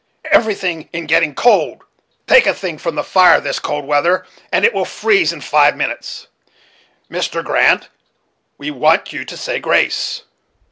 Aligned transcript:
Everything 0.31 0.89
in 0.93 1.05
getting 1.05 1.35
cold. 1.35 1.83
Take 2.25 2.47
a 2.47 2.55
thing 2.55 2.79
from 2.79 2.95
the 2.95 3.03
fire 3.03 3.39
this 3.39 3.59
cold 3.59 3.85
weather, 3.85 4.25
and 4.51 4.65
it 4.65 4.73
will 4.73 4.83
freeze 4.83 5.31
in 5.31 5.41
five 5.41 5.77
minutes. 5.77 6.25
Mr. 7.07 7.43
Grant, 7.45 7.87
we 8.57 8.71
want 8.71 9.13
you 9.13 9.23
to 9.23 9.37
say 9.37 9.59
grace. 9.59 10.23